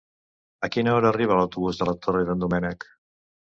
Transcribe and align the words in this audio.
A 0.67 0.69
quina 0.75 0.95
hora 1.01 1.09
arriba 1.11 1.37
l'autobús 1.41 1.83
de 1.83 1.89
la 1.91 1.95
Torre 2.07 2.25
d'en 2.33 2.43
Doménec? 2.47 2.91